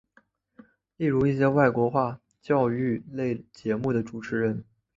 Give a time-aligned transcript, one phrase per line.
[0.97, 4.65] 例如一些外国语教育类节目的主持人。